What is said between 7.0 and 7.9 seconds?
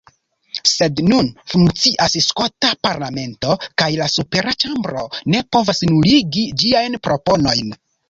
proponojn.